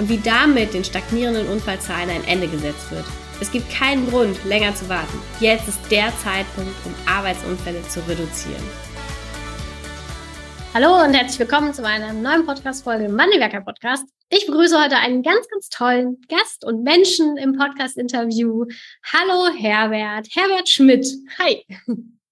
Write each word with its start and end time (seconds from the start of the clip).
und 0.00 0.08
wie 0.08 0.16
damit 0.16 0.72
den 0.72 0.82
stagnierenden 0.82 1.46
Unfallzahlen 1.46 2.08
ein 2.08 2.24
Ende 2.24 2.48
gesetzt 2.48 2.90
wird. 2.90 3.04
Es 3.38 3.52
gibt 3.52 3.70
keinen 3.70 4.08
Grund, 4.08 4.42
länger 4.46 4.74
zu 4.74 4.88
warten. 4.88 5.18
Jetzt 5.40 5.68
ist 5.68 5.78
der 5.90 6.10
Zeitpunkt, 6.24 6.72
um 6.86 6.94
Arbeitsunfälle 7.06 7.82
zu 7.82 8.00
reduzieren. 8.08 8.62
Hallo 10.72 11.04
und 11.04 11.12
herzlich 11.12 11.38
willkommen 11.38 11.74
zu 11.74 11.84
einer 11.84 12.14
neuen 12.14 12.46
Podcast-Folge 12.46 13.04
im 13.04 13.18
Wandelwerker 13.18 13.60
Podcast. 13.60 14.06
Ich 14.30 14.46
begrüße 14.46 14.82
heute 14.82 14.96
einen 14.96 15.22
ganz, 15.22 15.46
ganz 15.48 15.68
tollen 15.68 16.16
Gast 16.28 16.64
und 16.64 16.82
Menschen 16.82 17.36
im 17.36 17.58
Podcast-Interview. 17.58 18.64
Hallo 19.04 19.52
Herbert, 19.54 20.28
Herbert 20.32 20.68
Schmidt. 20.70 21.06
Hi. 21.38 21.66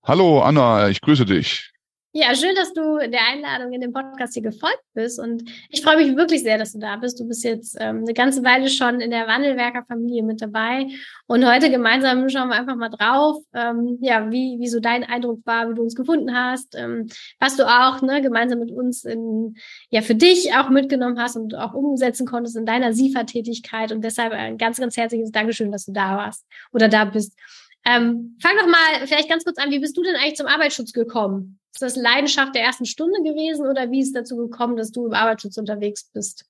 Hallo 0.04 0.40
Anna, 0.40 0.88
ich 0.88 1.02
grüße 1.02 1.26
dich. 1.26 1.70
Ja, 2.12 2.34
schön, 2.34 2.54
dass 2.54 2.72
du 2.72 2.96
der 2.96 3.28
Einladung 3.28 3.70
in 3.74 3.82
den 3.82 3.92
Podcast 3.92 4.32
hier 4.32 4.42
gefolgt 4.42 4.82
bist. 4.94 5.20
Und 5.20 5.42
ich 5.68 5.82
freue 5.82 5.98
mich 5.98 6.16
wirklich 6.16 6.42
sehr, 6.42 6.56
dass 6.56 6.72
du 6.72 6.78
da 6.78 6.96
bist. 6.96 7.20
Du 7.20 7.28
bist 7.28 7.44
jetzt 7.44 7.76
ähm, 7.78 7.98
eine 7.98 8.14
ganze 8.14 8.42
Weile 8.42 8.70
schon 8.70 9.02
in 9.02 9.10
der 9.10 9.26
Wandelwerker-Familie 9.26 10.22
mit 10.22 10.40
dabei. 10.40 10.86
Und 11.26 11.46
heute 11.46 11.70
gemeinsam 11.70 12.26
schauen 12.30 12.48
wir 12.48 12.54
einfach 12.54 12.76
mal 12.76 12.88
drauf, 12.88 13.36
ähm, 13.52 13.98
ja, 14.00 14.30
wie, 14.30 14.56
wie 14.58 14.68
so 14.68 14.80
dein 14.80 15.04
Eindruck 15.04 15.44
war, 15.44 15.68
wie 15.68 15.74
du 15.74 15.82
uns 15.82 15.94
gefunden 15.94 16.34
hast, 16.34 16.74
ähm, 16.76 17.08
was 17.40 17.56
du 17.56 17.68
auch 17.68 18.00
ne, 18.00 18.22
gemeinsam 18.22 18.60
mit 18.60 18.70
uns 18.70 19.04
in, 19.04 19.54
ja, 19.90 20.00
für 20.00 20.14
dich 20.14 20.54
auch 20.54 20.70
mitgenommen 20.70 21.20
hast 21.20 21.36
und 21.36 21.54
auch 21.54 21.74
umsetzen 21.74 22.26
konntest 22.26 22.56
in 22.56 22.64
deiner 22.64 22.94
SIFA-Tätigkeit. 22.94 23.92
Und 23.92 24.02
deshalb 24.02 24.32
ein 24.32 24.56
ganz, 24.56 24.78
ganz 24.78 24.96
herzliches 24.96 25.30
Dankeschön, 25.30 25.70
dass 25.70 25.84
du 25.84 25.92
da 25.92 26.16
warst 26.16 26.46
oder 26.72 26.88
da 26.88 27.04
bist. 27.04 27.38
Ähm, 27.88 28.36
fang 28.42 28.52
doch 28.58 28.66
mal 28.66 29.06
vielleicht 29.06 29.30
ganz 29.30 29.44
kurz 29.44 29.56
an, 29.58 29.70
wie 29.70 29.78
bist 29.78 29.96
du 29.96 30.02
denn 30.02 30.14
eigentlich 30.16 30.36
zum 30.36 30.46
Arbeitsschutz 30.46 30.92
gekommen? 30.92 31.58
Ist 31.72 31.80
das 31.80 31.96
Leidenschaft 31.96 32.54
der 32.54 32.62
ersten 32.62 32.84
Stunde 32.84 33.18
gewesen 33.22 33.66
oder 33.66 33.90
wie 33.90 34.00
ist 34.00 34.08
es 34.08 34.12
dazu 34.12 34.36
gekommen, 34.36 34.76
dass 34.76 34.90
du 34.90 35.06
im 35.06 35.14
Arbeitsschutz 35.14 35.56
unterwegs 35.56 36.10
bist? 36.12 36.44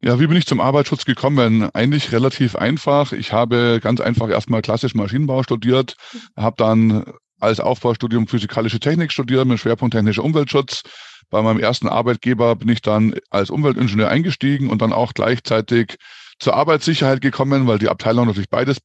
Ja, 0.00 0.18
wie 0.18 0.26
bin 0.26 0.36
ich 0.36 0.46
zum 0.46 0.60
Arbeitsschutz 0.60 1.04
gekommen? 1.04 1.68
Eigentlich 1.74 2.12
relativ 2.12 2.56
einfach. 2.56 3.12
Ich 3.12 3.32
habe 3.32 3.80
ganz 3.82 4.00
einfach 4.00 4.30
erstmal 4.30 4.62
klassisch 4.62 4.94
Maschinenbau 4.94 5.42
studiert, 5.42 5.96
habe 6.36 6.56
dann 6.56 7.12
als 7.38 7.60
Aufbaustudium 7.60 8.28
physikalische 8.28 8.80
Technik 8.80 9.12
studiert 9.12 9.46
mit 9.46 9.58
Schwerpunkt 9.58 9.94
technischer 9.94 10.24
Umweltschutz. 10.24 10.84
Bei 11.28 11.42
meinem 11.42 11.60
ersten 11.60 11.88
Arbeitgeber 11.88 12.56
bin 12.56 12.68
ich 12.70 12.80
dann 12.80 13.14
als 13.28 13.50
Umweltingenieur 13.50 14.08
eingestiegen 14.08 14.70
und 14.70 14.80
dann 14.80 14.94
auch 14.94 15.12
gleichzeitig 15.12 15.96
zur 16.38 16.54
Arbeitssicherheit 16.54 17.20
gekommen, 17.20 17.66
weil 17.66 17.78
die 17.78 17.88
Abteilung 17.88 18.26
natürlich 18.26 18.48
beides 18.48 18.78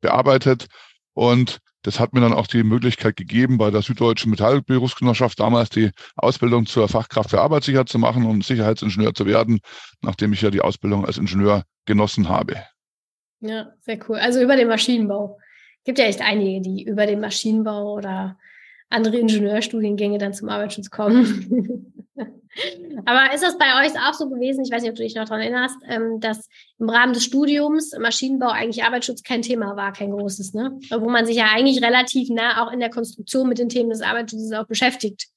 bearbeitet. 0.00 0.66
Und 1.14 1.58
das 1.82 2.00
hat 2.00 2.12
mir 2.12 2.20
dann 2.20 2.32
auch 2.32 2.48
die 2.48 2.64
Möglichkeit 2.64 3.16
gegeben, 3.16 3.58
bei 3.58 3.70
der 3.70 3.80
Süddeutschen 3.80 4.30
Metallberufsgenossenschaft 4.30 5.38
damals 5.38 5.70
die 5.70 5.90
Ausbildung 6.16 6.66
zur 6.66 6.88
Fachkraft 6.88 7.30
für 7.30 7.40
Arbeitssicherheit 7.40 7.88
zu 7.88 7.98
machen 7.98 8.26
und 8.26 8.44
Sicherheitsingenieur 8.44 9.14
zu 9.14 9.24
werden, 9.24 9.60
nachdem 10.02 10.32
ich 10.32 10.42
ja 10.42 10.50
die 10.50 10.62
Ausbildung 10.62 11.06
als 11.06 11.18
Ingenieur 11.18 11.62
genossen 11.84 12.28
habe. 12.28 12.56
Ja, 13.40 13.68
sehr 13.80 13.98
cool. 14.08 14.18
Also 14.18 14.40
über 14.40 14.56
den 14.56 14.68
Maschinenbau. 14.68 15.38
Gibt 15.84 16.00
ja 16.00 16.06
echt 16.06 16.20
einige, 16.20 16.60
die 16.60 16.82
über 16.82 17.06
den 17.06 17.20
Maschinenbau 17.20 17.94
oder 17.94 18.36
andere 18.88 19.18
Ingenieurstudiengänge 19.18 20.18
dann 20.18 20.34
zum 20.34 20.48
Arbeitsschutz 20.48 20.90
kommen. 20.90 21.92
Aber 23.04 23.34
ist 23.34 23.42
das 23.42 23.58
bei 23.58 23.84
euch 23.84 23.92
auch 24.00 24.14
so 24.14 24.28
gewesen, 24.28 24.64
ich 24.64 24.70
weiß 24.70 24.82
nicht, 24.82 24.90
ob 24.90 24.96
du 24.96 25.02
dich 25.02 25.14
noch 25.14 25.24
daran 25.24 25.42
erinnerst, 25.42 25.76
ähm, 25.88 26.20
dass 26.20 26.48
im 26.78 26.88
Rahmen 26.88 27.12
des 27.12 27.24
Studiums 27.24 27.92
Maschinenbau 28.00 28.48
eigentlich 28.48 28.84
Arbeitsschutz 28.84 29.22
kein 29.22 29.42
Thema 29.42 29.76
war, 29.76 29.92
kein 29.92 30.10
großes, 30.10 30.54
ne? 30.54 30.78
Wo 30.90 31.10
man 31.10 31.26
sich 31.26 31.36
ja 31.36 31.48
eigentlich 31.54 31.82
relativ 31.84 32.30
nah 32.30 32.64
auch 32.64 32.72
in 32.72 32.80
der 32.80 32.90
Konstruktion 32.90 33.48
mit 33.48 33.58
den 33.58 33.68
Themen 33.68 33.90
des 33.90 34.00
Arbeitsschutzes 34.00 34.52
auch 34.52 34.66
beschäftigt. 34.66 35.28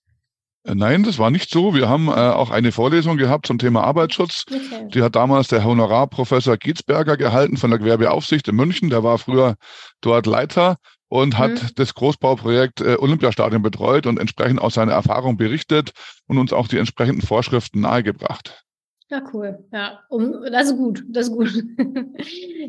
Äh, 0.63 0.75
nein, 0.75 1.03
das 1.03 1.19
war 1.19 1.29
nicht 1.29 1.49
so. 1.49 1.73
Wir 1.73 1.89
haben 1.89 2.07
äh, 2.07 2.11
auch 2.11 2.51
eine 2.51 2.71
Vorlesung 2.71 3.17
gehabt 3.17 3.47
zum 3.47 3.59
Thema 3.59 3.83
Arbeitsschutz. 3.83 4.45
Okay. 4.47 4.87
Die 4.93 5.01
hat 5.01 5.15
damals 5.15 5.49
der 5.49 5.63
Honorarprofessor 5.63 6.57
Gietsberger 6.57 7.17
gehalten 7.17 7.57
von 7.57 7.69
der 7.69 7.79
Gewerbeaufsicht 7.79 8.47
in 8.47 8.55
München. 8.55 8.89
Der 8.89 9.03
war 9.03 9.17
früher 9.17 9.55
dort 10.01 10.25
Leiter 10.25 10.77
und 11.09 11.37
hat 11.37 11.51
mhm. 11.51 11.67
das 11.75 11.93
Großbauprojekt 11.95 12.81
äh, 12.81 12.95
Olympiastadion 12.97 13.61
betreut 13.61 14.05
und 14.05 14.19
entsprechend 14.19 14.61
aus 14.61 14.75
seiner 14.75 14.93
Erfahrung 14.93 15.37
berichtet 15.37 15.91
und 16.27 16.37
uns 16.37 16.53
auch 16.53 16.67
die 16.67 16.77
entsprechenden 16.77 17.21
Vorschriften 17.21 17.81
nahegebracht. 17.81 18.63
Ja, 19.09 19.23
cool. 19.33 19.65
Ja, 19.73 20.01
um, 20.09 20.35
das 20.51 20.67
ist 20.67 20.77
gut. 20.77 21.03
Das 21.09 21.27
ist 21.27 21.33
gut. 21.33 21.51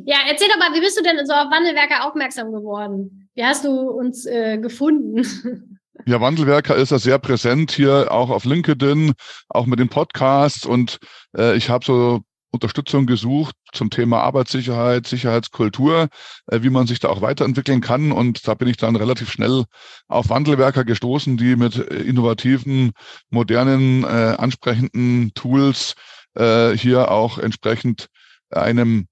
ja, 0.06 0.17
erzähl 0.27 0.49
doch 0.49 0.59
mal, 0.59 0.75
wie 0.75 0.81
bist 0.81 0.99
du 0.99 1.03
denn 1.03 1.25
so 1.27 1.34
auf 1.34 1.51
Wandelwerker 1.51 2.06
aufmerksam 2.06 2.51
geworden? 2.51 3.28
Wie 3.34 3.45
hast 3.45 3.65
du 3.65 3.91
uns 3.91 4.27
äh, 4.27 4.59
gefunden? 4.59 5.22
Ja, 6.07 6.19
Wandelwerker 6.19 6.77
ist 6.77 6.93
ja 6.93 6.99
sehr 6.99 7.19
präsent 7.19 7.72
hier, 7.72 8.11
auch 8.11 8.31
auf 8.31 8.47
LinkedIn, 8.47 9.12
auch 9.51 9.67
mit 9.67 9.81
den 9.81 9.91
Podcasts. 9.91 10.65
Und 10.65 10.99
äh, 11.37 11.55
ich 11.57 11.69
habe 11.69 11.84
so 11.84 12.22
Unterstützung 12.50 13.06
gesucht 13.06 13.55
zum 13.72 13.91
Thema 13.91 14.21
Arbeitssicherheit, 14.22 15.06
Sicherheitskultur, 15.06 16.09
äh, 16.47 16.62
wie 16.62 16.71
man 16.71 16.87
sich 16.87 16.99
da 16.99 17.09
auch 17.09 17.22
weiterentwickeln 17.22 17.81
kann. 17.81 18.12
Und 18.12 18.47
da 18.49 18.55
bin 18.55 18.69
ich 18.69 18.77
dann 18.77 18.97
relativ 18.97 19.31
schnell 19.31 19.65
auf 20.09 20.28
Wandelwerker 20.28 20.84
gestoßen, 20.84 21.37
die 21.37 21.56
mit 21.56 21.77
äh, 21.77 21.97
innovativen, 21.97 22.93
modernen, 23.31 24.05
äh, 24.05 24.34
ansprechenden 24.39 25.33
Tools 25.34 25.94
äh, 26.34 26.72
hier 26.72 27.10
auch 27.10 27.39
entsprechend 27.39 28.09
einem 28.50 29.06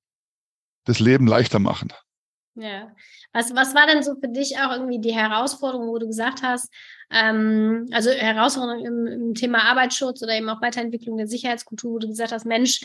das 0.85 0.99
Leben 0.99 1.27
leichter 1.27 1.59
machen. 1.59 1.93
Ja. 2.55 2.89
Was, 3.33 3.55
was 3.55 3.75
war 3.75 3.87
denn 3.87 4.03
so 4.03 4.15
für 4.15 4.29
dich 4.29 4.57
auch 4.59 4.73
irgendwie 4.73 5.01
die 5.01 5.15
Herausforderung, 5.15 5.89
wo 5.89 5.99
du 5.99 6.07
gesagt 6.07 6.43
hast, 6.43 6.73
ähm, 7.11 7.87
also 7.93 8.11
Herausforderung 8.11 8.85
im, 8.85 9.07
im 9.07 9.35
Thema 9.35 9.65
Arbeitsschutz 9.65 10.23
oder 10.23 10.35
eben 10.35 10.49
auch 10.49 10.63
Weiterentwicklung 10.63 11.19
der 11.19 11.27
Sicherheitskultur, 11.27 11.93
wo 11.93 11.99
du 11.99 12.09
gesagt 12.09 12.33
hast, 12.33 12.47
Mensch, 12.47 12.81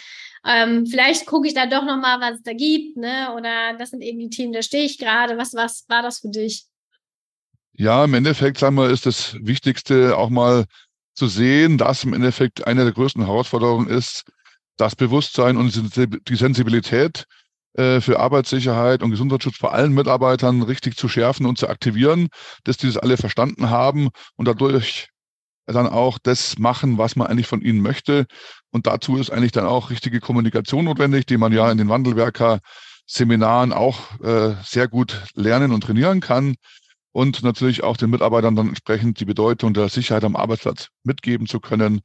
ähm, 0.46 0.86
vielleicht 0.86 1.26
gucke 1.26 1.48
ich 1.48 1.54
da 1.54 1.66
doch 1.66 1.86
nochmal, 1.86 2.20
was 2.20 2.38
es 2.38 2.44
da 2.44 2.54
gibt, 2.54 2.98
ne? 2.98 3.34
Oder 3.36 3.78
das 3.78 3.92
sind 3.92 4.02
eben 4.02 4.20
die 4.20 4.30
Themen, 4.30 4.52
da 4.52 4.62
stehe 4.62 4.84
ich 4.84 4.98
gerade. 4.98 5.38
Was, 5.38 5.54
was 5.54 5.86
war 5.88 6.02
das 6.02 6.20
für 6.20 6.30
dich? 6.30 6.66
Ja, 7.74 8.04
im 8.04 8.14
Endeffekt, 8.14 8.60
sagen 8.60 8.76
wir, 8.76 8.90
ist 8.90 9.06
das 9.06 9.36
Wichtigste 9.40 10.18
auch 10.18 10.30
mal 10.30 10.66
zu 11.16 11.28
sehen, 11.28 11.78
dass 11.78 12.04
im 12.04 12.14
Endeffekt 12.14 12.68
eine 12.68 12.84
der 12.84 12.94
größten 12.94 13.26
Herausforderungen 13.26 13.88
ist, 13.88 14.26
das 14.78 14.96
Bewusstsein 14.96 15.58
und 15.58 15.74
die 16.28 16.36
Sensibilität 16.36 17.26
für 17.76 18.20
Arbeitssicherheit 18.20 19.02
und 19.02 19.10
Gesundheitsschutz 19.10 19.58
vor 19.58 19.74
allen 19.74 19.94
Mitarbeitern 19.94 20.62
richtig 20.62 20.96
zu 20.96 21.10
schärfen 21.10 21.48
und 21.48 21.58
zu 21.58 21.68
aktivieren, 21.68 22.28
dass 22.66 22.78
die 22.78 22.86
das 22.86 22.98
alle 22.98 23.18
verstanden 23.18 23.72
haben 23.72 24.10
und 24.36 24.48
dadurch 24.48 25.10
dann 25.66 25.88
auch 25.88 26.18
das 26.22 26.58
machen, 26.58 26.98
was 26.98 27.16
man 27.16 27.28
eigentlich 27.28 27.48
von 27.48 27.62
ihnen 27.62 27.82
möchte. 27.82 28.26
Und 28.72 28.88
dazu 28.88 29.18
ist 29.18 29.30
eigentlich 29.30 29.52
dann 29.52 29.66
auch 29.66 29.90
richtige 29.90 30.20
Kommunikation 30.20 30.86
notwendig, 30.86 31.26
die 31.26 31.38
man 31.38 31.54
ja 31.54 31.72
in 31.72 31.78
den 31.78 31.90
Wandelwerker 31.90 32.60
Seminaren 33.06 33.74
auch 33.74 34.20
äh, 34.22 34.56
sehr 34.64 34.88
gut 34.88 35.24
lernen 35.36 35.72
und 35.72 35.82
trainieren 35.82 36.22
kann. 36.22 36.56
Und 37.12 37.44
natürlich 37.44 37.84
auch 37.84 37.96
den 37.96 38.10
Mitarbeitern 38.10 38.56
dann 38.56 38.70
entsprechend 38.70 39.20
die 39.20 39.26
Bedeutung 39.26 39.74
der 39.74 39.90
Sicherheit 39.90 40.24
am 40.24 40.36
Arbeitsplatz 40.36 40.88
mitgeben 41.04 41.48
zu 41.48 41.60
können. 41.60 42.02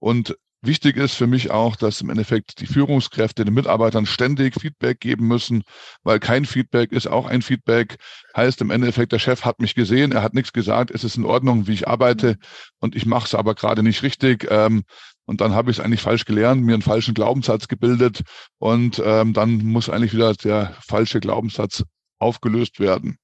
Und 0.00 0.36
Wichtig 0.60 0.96
ist 0.96 1.14
für 1.14 1.28
mich 1.28 1.52
auch, 1.52 1.76
dass 1.76 2.00
im 2.00 2.10
Endeffekt 2.10 2.60
die 2.60 2.66
Führungskräfte 2.66 3.44
den 3.44 3.54
Mitarbeitern 3.54 4.06
ständig 4.06 4.60
Feedback 4.60 4.98
geben 4.98 5.28
müssen, 5.28 5.62
weil 6.02 6.18
kein 6.18 6.44
Feedback 6.46 6.90
ist 6.90 7.06
auch 7.06 7.26
ein 7.26 7.42
Feedback. 7.42 7.98
Heißt 8.36 8.60
im 8.60 8.72
Endeffekt, 8.72 9.12
der 9.12 9.20
Chef 9.20 9.44
hat 9.44 9.60
mich 9.60 9.76
gesehen, 9.76 10.10
er 10.10 10.22
hat 10.22 10.34
nichts 10.34 10.52
gesagt, 10.52 10.90
es 10.90 11.04
ist 11.04 11.16
in 11.16 11.24
Ordnung, 11.24 11.68
wie 11.68 11.74
ich 11.74 11.86
arbeite 11.86 12.38
und 12.80 12.96
ich 12.96 13.06
mache 13.06 13.26
es 13.26 13.34
aber 13.36 13.54
gerade 13.54 13.84
nicht 13.84 14.02
richtig. 14.02 14.48
Ähm, 14.50 14.82
und 15.26 15.40
dann 15.40 15.52
habe 15.52 15.70
ich 15.70 15.78
es 15.78 15.84
eigentlich 15.84 16.02
falsch 16.02 16.24
gelernt, 16.24 16.64
mir 16.64 16.72
einen 16.72 16.82
falschen 16.82 17.14
Glaubenssatz 17.14 17.68
gebildet 17.68 18.22
und 18.58 19.00
ähm, 19.04 19.34
dann 19.34 19.58
muss 19.58 19.88
eigentlich 19.88 20.12
wieder 20.12 20.34
der 20.34 20.74
falsche 20.84 21.20
Glaubenssatz 21.20 21.84
aufgelöst 22.18 22.80
werden. 22.80 23.18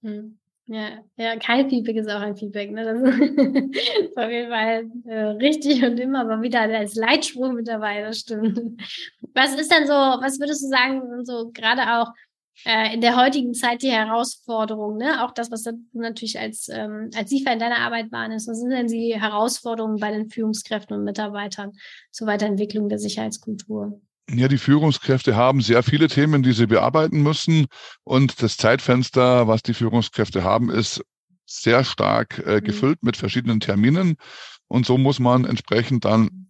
Hm. 0.00 0.39
Ja, 0.72 1.02
ja, 1.16 1.36
kein 1.36 1.68
Feedback 1.68 1.96
ist 1.96 2.08
auch 2.08 2.20
ein 2.20 2.36
Feedback. 2.36 2.70
Ne? 2.70 2.84
Das 2.84 3.02
ist 4.04 4.16
auf 4.16 4.30
jeden 4.30 4.50
Fall 4.50 4.88
äh, 5.04 5.18
richtig 5.42 5.82
und 5.82 5.98
immer 5.98 6.20
aber 6.20 6.42
wieder 6.42 6.60
als 6.60 6.94
Leitspruch 6.94 7.52
mit 7.52 7.66
dabei, 7.66 8.02
das 8.02 8.20
stimmt. 8.20 8.80
Was 9.34 9.58
ist 9.58 9.72
denn 9.72 9.88
so, 9.88 9.92
was 9.92 10.38
würdest 10.38 10.62
du 10.62 10.68
sagen, 10.68 11.24
so 11.24 11.50
gerade 11.52 11.82
auch 11.82 12.12
äh, 12.64 12.94
in 12.94 13.00
der 13.00 13.16
heutigen 13.16 13.52
Zeit 13.52 13.82
die 13.82 13.90
Herausforderung, 13.90 14.96
ne? 14.96 15.24
Auch 15.24 15.32
das, 15.32 15.50
was 15.50 15.64
du 15.64 15.72
natürlich 15.92 16.38
als, 16.38 16.68
ähm, 16.68 17.10
als 17.16 17.30
SIFA 17.30 17.54
in 17.54 17.58
deiner 17.58 17.80
Arbeit 17.80 18.12
wahrnimmst, 18.12 18.46
was 18.46 18.60
sind 18.60 18.70
denn 18.70 18.86
die 18.86 19.20
Herausforderungen 19.20 19.98
bei 19.98 20.12
den 20.12 20.30
Führungskräften 20.30 20.96
und 20.96 21.02
Mitarbeitern 21.02 21.72
zur 22.12 22.28
Weiterentwicklung 22.28 22.88
der 22.88 23.00
Sicherheitskultur? 23.00 24.00
Ja, 24.32 24.46
die 24.46 24.58
Führungskräfte 24.58 25.34
haben 25.34 25.60
sehr 25.60 25.82
viele 25.82 26.06
Themen, 26.06 26.42
die 26.42 26.52
sie 26.52 26.66
bearbeiten 26.66 27.22
müssen. 27.22 27.66
Und 28.04 28.42
das 28.42 28.56
Zeitfenster, 28.56 29.48
was 29.48 29.62
die 29.62 29.74
Führungskräfte 29.74 30.44
haben, 30.44 30.70
ist 30.70 31.02
sehr 31.46 31.82
stark 31.82 32.38
äh, 32.46 32.56
mhm. 32.56 32.64
gefüllt 32.64 33.02
mit 33.02 33.16
verschiedenen 33.16 33.58
Terminen. 33.58 34.16
Und 34.68 34.86
so 34.86 34.98
muss 34.98 35.18
man 35.18 35.44
entsprechend 35.44 36.04
dann 36.04 36.46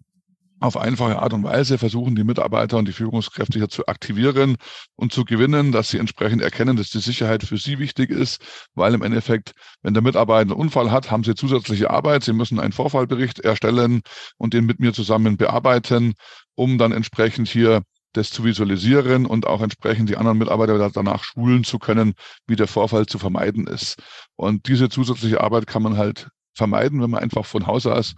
auf 0.61 0.77
einfache 0.77 1.19
Art 1.19 1.33
und 1.33 1.43
Weise 1.43 1.79
versuchen, 1.79 2.15
die 2.15 2.23
Mitarbeiter 2.23 2.77
und 2.77 2.87
die 2.87 2.93
Führungskräfte 2.93 3.59
hier 3.59 3.71
zu 3.71 3.87
aktivieren 3.87 4.57
und 4.95 5.11
zu 5.11 5.25
gewinnen, 5.25 5.73
dass 5.73 5.89
sie 5.89 5.97
entsprechend 5.97 6.43
erkennen, 6.43 6.77
dass 6.77 6.91
die 6.91 6.99
Sicherheit 6.99 7.43
für 7.43 7.57
sie 7.57 7.79
wichtig 7.79 8.11
ist, 8.11 8.43
weil 8.75 8.93
im 8.93 9.03
Endeffekt, 9.03 9.53
wenn 9.83 9.95
der 9.95 10.03
Mitarbeiter 10.03 10.51
einen 10.51 10.61
Unfall 10.61 10.91
hat, 10.91 11.11
haben 11.11 11.25
sie 11.25 11.35
zusätzliche 11.35 11.89
Arbeit. 11.89 12.25
Sie 12.25 12.35
müssen 12.35 12.61
einen 12.61 12.73
Vorfallbericht 12.73 13.41
erstellen 13.41 14.03
und 14.37 14.53
den 14.53 14.67
mit 14.67 14.81
mir 14.81 14.93
zusammen 14.93 15.39
bearbeiten, 15.39 16.13
um 16.61 16.77
dann 16.77 16.93
entsprechend 16.93 17.49
hier 17.49 17.81
das 18.13 18.29
zu 18.29 18.45
visualisieren 18.45 19.25
und 19.25 19.47
auch 19.47 19.63
entsprechend 19.63 20.11
die 20.11 20.19
anderen 20.19 20.37
Mitarbeiter 20.37 20.91
danach 20.91 21.25
schulen 21.25 21.65
zu 21.65 21.79
können, 21.79 22.13
wie 22.47 22.57
der 22.57 22.67
Vorfall 22.67 23.07
zu 23.07 23.19
vermeiden 23.19 23.67
ist. 23.67 23.97
Und 24.37 24.69
diese 24.69 24.91
zusätzliche 24.91 25.41
Arbeit 25.41 25.67
kann 25.67 25.83
man 25.83 25.97
halt 25.97 26.29
vermeiden, 26.53 27.01
wenn 27.01 27.09
man 27.09 27.23
einfach 27.23 27.47
von 27.47 27.67
Haus 27.67 27.87
aus 27.87 28.15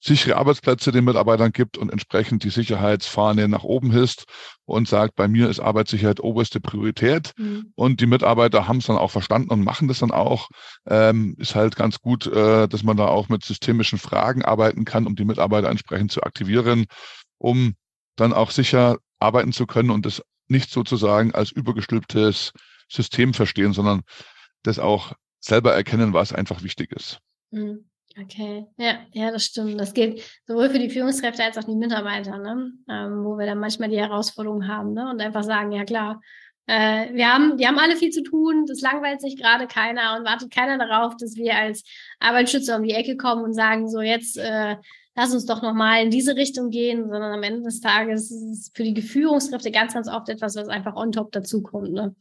sichere 0.00 0.36
Arbeitsplätze 0.36 0.90
den 0.90 1.04
Mitarbeitern 1.04 1.52
gibt 1.52 1.76
und 1.76 1.92
entsprechend 1.92 2.44
die 2.44 2.50
Sicherheitsfahne 2.50 3.46
nach 3.46 3.62
oben 3.62 3.92
hisst 3.92 4.24
und 4.64 4.88
sagt, 4.88 5.14
bei 5.14 5.28
mir 5.28 5.50
ist 5.50 5.60
Arbeitssicherheit 5.60 6.18
oberste 6.18 6.60
Priorität. 6.60 7.32
Mhm. 7.36 7.72
Und 7.74 8.00
die 8.00 8.06
Mitarbeiter 8.06 8.66
haben 8.66 8.78
es 8.78 8.86
dann 8.86 8.96
auch 8.96 9.10
verstanden 9.10 9.50
und 9.50 9.62
machen 9.62 9.86
das 9.86 9.98
dann 9.98 10.10
auch. 10.10 10.48
Ähm, 10.86 11.36
ist 11.38 11.54
halt 11.54 11.76
ganz 11.76 12.00
gut, 12.00 12.26
äh, 12.26 12.66
dass 12.68 12.82
man 12.82 12.96
da 12.96 13.06
auch 13.06 13.28
mit 13.28 13.44
systemischen 13.44 13.98
Fragen 13.98 14.42
arbeiten 14.42 14.84
kann, 14.84 15.06
um 15.06 15.14
die 15.14 15.26
Mitarbeiter 15.26 15.68
entsprechend 15.68 16.10
zu 16.10 16.22
aktivieren, 16.22 16.86
um 17.38 17.74
dann 18.16 18.32
auch 18.32 18.50
sicher 18.50 18.98
arbeiten 19.18 19.52
zu 19.52 19.66
können 19.66 19.90
und 19.90 20.06
das 20.06 20.22
nicht 20.48 20.70
sozusagen 20.70 21.34
als 21.34 21.50
übergestülptes 21.52 22.52
System 22.88 23.34
verstehen, 23.34 23.72
sondern 23.72 24.02
das 24.62 24.78
auch 24.78 25.12
selber 25.40 25.74
erkennen, 25.74 26.12
was 26.12 26.32
einfach 26.32 26.62
wichtig 26.62 26.92
ist. 26.92 27.18
Mhm. 27.50 27.88
Okay, 28.20 28.66
ja, 28.76 28.98
ja, 29.12 29.30
das 29.30 29.46
stimmt. 29.46 29.80
Das 29.80 29.94
gilt 29.94 30.22
sowohl 30.46 30.68
für 30.68 30.78
die 30.78 30.90
Führungskräfte 30.90 31.44
als 31.44 31.56
auch 31.56 31.64
die 31.64 31.74
Mitarbeiter, 31.74 32.36
ne? 32.36 32.72
Ähm, 32.86 33.24
wo 33.24 33.38
wir 33.38 33.46
dann 33.46 33.58
manchmal 33.58 33.88
die 33.88 33.98
Herausforderungen 33.98 34.68
haben, 34.68 34.92
ne? 34.92 35.08
Und 35.08 35.22
einfach 35.22 35.42
sagen, 35.42 35.72
ja 35.72 35.84
klar, 35.84 36.20
äh, 36.66 37.12
wir 37.14 37.32
haben, 37.32 37.56
die 37.56 37.66
haben 37.66 37.78
alle 37.78 37.96
viel 37.96 38.10
zu 38.10 38.22
tun, 38.22 38.66
das 38.66 38.82
langweilt 38.82 39.22
sich 39.22 39.36
gerade 39.36 39.66
keiner 39.66 40.16
und 40.16 40.24
wartet 40.24 40.52
keiner 40.52 40.76
darauf, 40.78 41.16
dass 41.16 41.36
wir 41.36 41.56
als 41.56 41.84
Arbeitsschützer 42.20 42.76
um 42.76 42.82
die 42.82 42.94
Ecke 42.94 43.16
kommen 43.16 43.44
und 43.44 43.54
sagen, 43.54 43.88
so 43.88 44.02
jetzt 44.02 44.36
äh, 44.36 44.76
lass 45.14 45.32
uns 45.32 45.46
doch 45.46 45.62
nochmal 45.62 46.02
in 46.02 46.10
diese 46.10 46.36
Richtung 46.36 46.70
gehen, 46.70 47.10
sondern 47.10 47.32
am 47.32 47.42
Ende 47.42 47.62
des 47.62 47.80
Tages 47.80 48.30
ist 48.30 48.42
es 48.42 48.70
für 48.74 48.84
die 48.84 49.02
Führungskräfte 49.02 49.70
ganz, 49.70 49.94
ganz 49.94 50.08
oft 50.08 50.28
etwas, 50.28 50.56
was 50.56 50.68
einfach 50.68 50.96
on 50.96 51.12
top 51.12 51.32
dazukommt, 51.32 51.92
ne? 51.92 52.14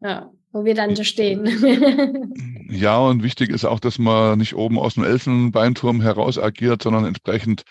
Ja, 0.00 0.30
wo 0.52 0.64
wir 0.64 0.74
dann 0.74 0.94
so 0.94 1.04
stehen. 1.04 1.46
ja, 2.70 2.98
und 2.98 3.22
wichtig 3.22 3.48
ist 3.48 3.64
auch, 3.64 3.80
dass 3.80 3.98
man 3.98 4.38
nicht 4.38 4.54
oben 4.54 4.78
aus 4.78 4.94
dem 4.94 5.04
Elfenbeinturm 5.04 6.02
heraus 6.02 6.38
agiert, 6.38 6.82
sondern 6.82 7.06
entsprechend 7.06 7.62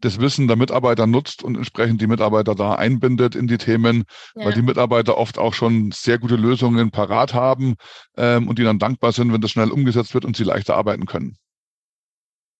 das 0.00 0.18
Wissen 0.18 0.48
der 0.48 0.56
Mitarbeiter 0.56 1.06
nutzt 1.06 1.42
und 1.42 1.56
entsprechend 1.56 2.00
die 2.00 2.06
Mitarbeiter 2.06 2.54
da 2.54 2.74
einbindet 2.74 3.34
in 3.34 3.46
die 3.46 3.58
Themen, 3.58 4.04
ja. 4.34 4.46
weil 4.46 4.54
die 4.54 4.62
Mitarbeiter 4.62 5.16
oft 5.16 5.38
auch 5.38 5.54
schon 5.54 5.92
sehr 5.92 6.18
gute 6.18 6.36
Lösungen 6.36 6.90
parat 6.90 7.34
haben 7.34 7.76
ähm, 8.16 8.48
und 8.48 8.58
die 8.58 8.64
dann 8.64 8.78
dankbar 8.78 9.12
sind, 9.12 9.32
wenn 9.32 9.40
das 9.40 9.50
schnell 9.50 9.70
umgesetzt 9.70 10.14
wird 10.14 10.24
und 10.24 10.36
sie 10.36 10.44
leichter 10.44 10.76
arbeiten 10.76 11.06
können. 11.06 11.36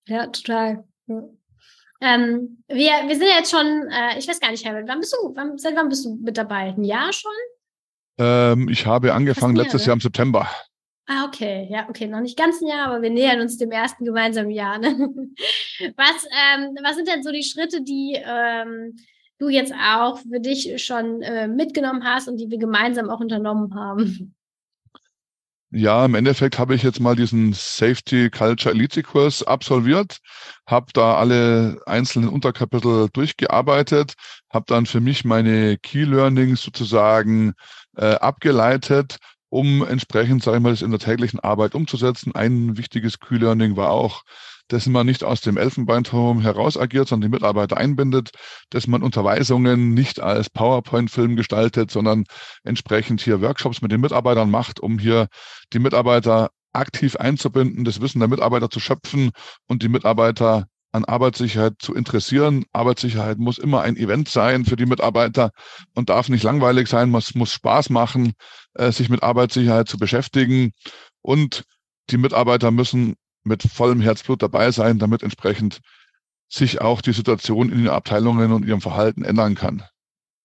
Ja, 0.07 0.27
total. 0.27 0.85
Ja. 1.07 1.23
Ähm, 2.01 2.63
wir, 2.69 2.93
wir 3.07 3.17
sind 3.17 3.29
jetzt 3.29 3.51
schon, 3.51 3.89
äh, 3.91 4.19
ich 4.19 4.29
weiß 4.29 4.41
gar 4.41 4.51
nicht, 4.51 4.65
Herbert, 4.65 4.89
wann 4.89 5.01
bist 5.01 5.15
du, 5.15 5.35
wann, 5.35 5.59
seit 5.59 5.77
wann 5.77 5.89
bist 5.89 6.05
du 6.05 6.17
mit 6.17 6.37
dabei? 6.37 6.75
Ein 6.77 6.85
Jahr 6.85 7.13
schon? 7.13 7.33
Ähm, 8.19 8.69
ich 8.69 8.87
habe 8.87 9.15
angefangen 9.15 9.57
letztes 9.57 9.87
Jahr 9.87 9.95
im 9.95 10.01
September. 10.01 10.49
Ah, 11.07 11.27
okay. 11.27 11.69
Ja, 11.71 11.87
okay. 11.89 12.07
Noch 12.07 12.21
nicht 12.21 12.39
ganz 12.39 12.61
ein 12.61 12.69
Jahr, 12.69 12.89
aber 12.89 13.03
wir 13.03 13.11
nähern 13.11 13.41
uns 13.41 13.59
dem 13.59 13.71
ersten 13.71 14.05
gemeinsamen 14.05 14.51
Jahr. 14.51 14.79
Ne? 14.79 14.89
Was, 15.97 16.27
ähm, 16.31 16.77
was 16.83 16.97
sind 16.97 17.09
denn 17.09 17.23
so 17.23 17.31
die 17.31 17.43
Schritte, 17.43 17.83
die 17.83 18.17
ähm, 18.25 18.97
du 19.39 19.49
jetzt 19.49 19.75
auch 19.75 20.19
für 20.19 20.41
dich 20.41 20.83
schon 20.83 21.21
äh, 21.21 21.49
mitgenommen 21.49 22.05
hast 22.05 22.29
und 22.29 22.39
die 22.39 22.49
wir 22.49 22.59
gemeinsam 22.59 23.11
auch 23.11 23.21
unternommen 23.21 23.75
haben? 23.75 24.35
Ja, 25.77 26.05
im 26.05 26.15
Endeffekt 26.15 26.57
habe 26.61 26.77
ich 26.77 26.85
jetzt 26.85 27.01
mal 27.01 27.17
diesen 27.17 27.53
Safety 27.53 28.31
Culture 28.31 28.73
Elite 28.73 29.03
Kurs 29.03 29.43
absolviert, 29.43 30.19
habe 30.69 30.87
da 30.93 31.17
alle 31.17 31.81
einzelnen 31.85 32.29
Unterkapitel 32.29 33.09
durchgearbeitet, 33.13 34.15
habe 34.53 34.67
dann 34.69 34.87
für 34.87 35.01
mich 35.01 35.25
meine 35.25 35.77
Key 35.79 36.05
Learnings 36.05 36.63
sozusagen 36.63 37.55
äh, 37.97 38.15
abgeleitet, 38.15 39.17
um 39.49 39.85
entsprechend, 39.85 40.45
sage 40.45 40.59
ich 40.59 40.63
mal, 40.63 40.71
das 40.71 40.83
in 40.83 40.93
der 40.93 41.01
täglichen 41.01 41.41
Arbeit 41.41 41.75
umzusetzen. 41.75 42.33
Ein 42.37 42.77
wichtiges 42.77 43.19
Key-Learning 43.19 43.77
war 43.77 43.91
auch, 43.91 44.23
dass 44.69 44.87
man 44.87 45.07
nicht 45.07 45.25
aus 45.25 45.41
dem 45.41 45.57
Elfenbeinturm 45.57 46.41
heraus 46.41 46.77
agiert, 46.77 47.09
sondern 47.09 47.31
die 47.31 47.35
Mitarbeiter 47.37 47.77
einbindet, 47.77 48.31
dass 48.71 48.87
man 48.87 49.03
Unterweisungen 49.03 49.95
nicht 49.95 50.21
als 50.21 50.51
PowerPoint-Film 50.51 51.37
gestaltet, 51.37 51.91
sondern 51.91 52.25
entsprechend 52.65 53.21
hier 53.21 53.41
Workshops 53.41 53.83
mit 53.83 53.93
den 53.93 54.01
Mitarbeitern 54.01 54.51
macht, 54.51 54.81
um 54.81 54.99
hier 54.99 55.29
die 55.73 55.79
Mitarbeiter 55.79 56.51
aktiv 56.73 57.17
einzubinden, 57.17 57.85
das 57.85 58.01
Wissen 58.01 58.19
der 58.19 58.29
Mitarbeiter 58.29 58.71
zu 58.71 58.81
schöpfen 58.81 59.31
und 59.67 59.83
die 59.83 59.89
Mitarbeiter 59.89 60.67
an 60.95 61.05
Arbeitssicherheit 61.05 61.75
zu 61.81 61.93
interessieren. 61.95 62.65
Arbeitssicherheit 62.73 63.39
muss 63.39 63.59
immer 63.59 63.83
ein 63.83 63.97
Event 63.97 64.29
sein 64.29 64.65
für 64.65 64.77
die 64.77 64.87
Mitarbeiter 64.87 65.51
und 65.95 66.09
darf 66.09 66.29
nicht 66.29 66.45
langweilig 66.45 66.89
sein. 66.89 67.13
Es 67.15 67.35
muss 67.35 67.53
Spaß 67.53 67.91
machen, 67.91 68.33
äh, 68.75 68.93
sich 68.93 69.09
mit 69.09 69.23
Arbeitssicherheit 69.23 69.89
zu 69.89 69.99
beschäftigen. 69.99 70.73
Und 71.21 71.65
die 72.11 72.19
Mitarbeiter 72.19 72.71
müssen 72.71 73.15
mit 73.45 73.63
vollem 73.63 74.01
Herzblut 74.01 74.43
dabei 74.43 74.71
sein, 74.71 74.99
damit 74.99 75.23
entsprechend 75.23 75.81
sich 76.49 76.81
auch 76.81 77.01
die 77.01 77.13
Situation 77.13 77.71
in 77.71 77.79
den 77.79 77.89
Abteilungen 77.89 78.53
und 78.53 78.65
ihrem 78.65 78.81
Verhalten 78.81 79.25
ändern 79.25 79.55
kann. 79.55 79.83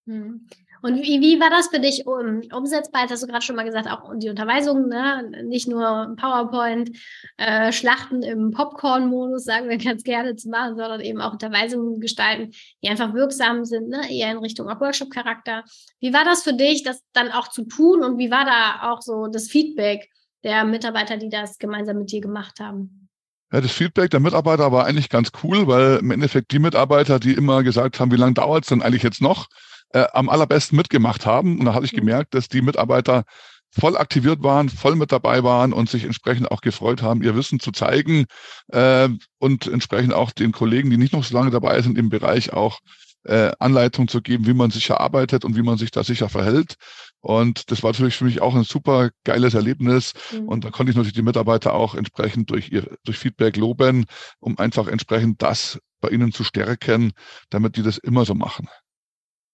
Hm. 0.06 0.48
Und 0.82 0.96
wie, 0.96 1.20
wie 1.20 1.40
war 1.42 1.50
das 1.50 1.68
für 1.68 1.80
dich 1.80 2.08
um, 2.08 2.42
umsetzbar? 2.54 3.02
Jetzt 3.02 3.12
hast 3.12 3.24
du 3.24 3.28
gerade 3.28 3.44
schon 3.44 3.56
mal 3.56 3.66
gesagt, 3.66 3.90
auch 3.92 4.14
die 4.16 4.30
Unterweisungen, 4.30 4.88
ne? 4.88 5.44
nicht 5.44 5.68
nur 5.68 6.16
PowerPoint, 6.18 6.98
äh, 7.38 7.72
Schlachten 7.74 8.24
im 8.24 8.52
Popcorn-Modus, 8.52 9.44
sagen 9.44 9.68
wir 9.68 9.78
ganz 9.78 10.04
gerne 10.04 10.36
zu 10.36 10.50
machen, 10.50 10.78
sondern 10.78 11.02
eben 11.02 11.20
auch 11.20 11.34
Unterweisungen 11.34 12.00
gestalten, 12.00 12.54
die 12.82 12.90
einfach 12.90 13.14
wirksam 13.14 13.66
sind, 13.66 13.90
ne? 13.90 14.10
eher 14.10 14.32
in 14.32 14.38
Richtung 14.38 14.68
Workshop-Charakter. 14.68 15.66
Wie 16.00 16.14
war 16.14 16.24
das 16.24 16.44
für 16.44 16.54
dich, 16.54 16.84
das 16.84 17.04
dann 17.12 17.30
auch 17.32 17.50
zu 17.50 17.66
tun 17.66 18.02
und 18.04 18.18
wie 18.18 18.32
war 18.32 18.46
da 18.46 18.92
auch 18.92 19.02
so 19.02 19.28
das 19.28 19.50
Feedback 19.50 20.10
der 20.44 20.64
Mitarbeiter, 20.66 21.18
die 21.18 21.30
das 21.30 21.58
gemeinsam 21.58 21.98
mit 21.98 22.12
dir 22.12 22.22
gemacht 22.22 22.60
haben? 22.60 23.10
Ja, 23.52 23.62
das 23.62 23.72
Feedback 23.72 24.12
der 24.12 24.20
Mitarbeiter 24.20 24.72
war 24.72 24.86
eigentlich 24.86 25.10
ganz 25.10 25.32
cool, 25.44 25.68
weil 25.68 25.98
im 25.98 26.12
Endeffekt 26.12 26.52
die 26.52 26.60
Mitarbeiter, 26.60 27.20
die 27.20 27.34
immer 27.34 27.64
gesagt 27.64 28.00
haben, 28.00 28.12
wie 28.12 28.18
lange 28.18 28.36
dauert 28.36 28.64
es 28.64 28.70
denn 28.70 28.82
eigentlich 28.82 29.04
jetzt 29.04 29.22
noch, 29.22 29.48
äh, 29.94 30.06
am 30.14 30.30
allerbesten 30.30 30.78
mitgemacht 30.78 31.26
haben. 31.26 31.60
Und 31.60 31.66
da 31.66 31.74
hatte 31.74 31.86
ich 31.86 31.94
mhm. 31.94 31.98
gemerkt, 31.98 32.36
dass 32.36 32.48
die 32.48 32.62
Mitarbeiter 32.62 33.24
voll 33.72 33.98
aktiviert 33.98 34.42
waren, 34.44 34.70
voll 34.70 34.96
mit 34.96 35.12
dabei 35.12 35.44
waren 35.44 35.74
und 35.74 35.90
sich 35.90 36.04
entsprechend 36.04 36.52
auch 36.52 36.62
gefreut 36.62 37.02
haben, 37.02 37.24
ihr 37.24 37.36
Wissen 37.36 37.60
zu 37.60 37.72
zeigen 37.72 38.26
äh, 38.70 39.10
und 39.38 39.68
entsprechend 39.68 40.14
auch 40.14 40.32
den 40.32 40.52
Kollegen, 40.52 40.90
die 40.90 40.98
nicht 40.98 41.14
noch 41.14 41.24
so 41.24 41.36
lange 41.36 41.52
dabei 41.52 41.82
sind, 41.82 41.98
im 41.98 42.10
Bereich 42.10 42.54
auch 42.54 42.80
äh, 43.24 43.52
Anleitung 43.60 44.08
zu 44.08 44.22
geben, 44.22 44.48
wie 44.48 44.54
man 44.54 44.72
sicher 44.72 45.00
arbeitet 45.00 45.46
und 45.46 45.56
wie 45.56 45.62
man 45.62 45.78
sich 45.78 45.92
da 45.92 46.04
sicher 46.04 46.30
verhält. 46.30 46.76
Und 47.22 47.70
das 47.72 47.84
war 47.84 47.92
natürlich 47.92 48.16
für 48.16 48.26
mich 48.26 48.42
auch 48.42 48.56
ein 48.56 48.64
super 48.64 49.10
geiles 49.26 49.54
Erlebnis. 49.54 50.14
Mhm. 50.32 50.48
Und 50.48 50.64
da 50.64 50.72
konnte 50.72 50.92
ich 50.92 50.96
natürlich 50.96 51.16
die 51.16 51.22
Mitarbeiter 51.22 51.74
auch 51.74 51.96
entsprechend 51.96 52.50
durch 52.50 52.72
ihr, 52.72 52.98
durch 53.04 53.18
Feedback 53.18 53.58
loben, 53.58 54.06
um 54.40 54.58
einfach 54.58 54.88
entsprechend 54.88 55.42
das 55.42 55.80
bei 56.00 56.10
ihnen 56.10 56.32
zu 56.32 56.44
stärken, 56.44 57.12
damit 57.50 57.76
die 57.76 57.84
das 57.84 57.98
immer 57.98 58.24
so 58.24 58.36
machen. 58.36 58.70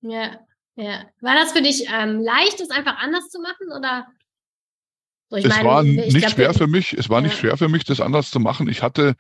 Ja, 0.01 0.39
ja. 0.75 1.05
War 1.21 1.35
das 1.35 1.51
für 1.51 1.63
dich 1.63 1.87
ähm, 1.91 2.19
leicht, 2.19 2.59
es 2.59 2.69
einfach 2.69 2.97
anders 2.97 3.29
zu 3.29 3.41
machen 3.41 3.71
oder? 3.75 4.07
So, 5.29 5.37
es 5.37 5.47
meine, 5.47 5.67
war 5.67 5.81
nicht 5.81 6.17
glaub, 6.17 6.31
schwer 6.31 6.53
für 6.53 6.67
mich. 6.67 6.93
Es 6.93 7.09
war 7.09 7.19
ja. 7.19 7.27
nicht 7.27 7.37
schwer 7.37 7.57
für 7.57 7.67
mich, 7.67 7.83
das 7.83 7.99
anders 7.99 8.29
zu 8.29 8.39
machen. 8.39 8.69
Ich 8.69 8.83
hatte 8.83 9.15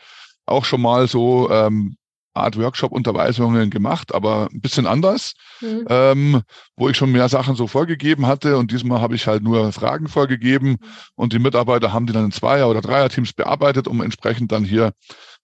auch 0.45 0.65
schon 0.65 0.81
mal 0.81 1.07
so 1.07 1.49
ähm, 1.49 1.97
Art 2.35 2.57
Workshop-Unterweisungen 2.57 3.69
gemacht, 3.69 4.13
aber 4.13 4.49
ein 4.51 4.61
bisschen 4.61 4.85
anders, 4.85 5.33
mhm. 5.61 5.85
ähm, 5.89 6.41
wo 6.75 6.89
ich 6.89 6.97
schon 6.97 7.11
mehr 7.11 7.29
Sachen 7.29 7.55
so 7.55 7.67
vorgegeben 7.67 8.27
hatte. 8.27 8.57
Und 8.57 8.71
diesmal 8.71 9.01
habe 9.01 9.15
ich 9.15 9.27
halt 9.27 9.43
nur 9.43 9.71
Fragen 9.71 10.07
vorgegeben 10.07 10.71
mhm. 10.71 10.77
und 11.15 11.33
die 11.33 11.39
Mitarbeiter 11.39 11.93
haben 11.93 12.05
die 12.05 12.13
dann 12.13 12.25
in 12.25 12.31
Zweier- 12.31 12.69
oder 12.69 12.81
Dreier-Teams 12.81 13.33
bearbeitet, 13.33 13.87
um 13.87 14.01
entsprechend 14.01 14.51
dann 14.51 14.65
hier 14.65 14.91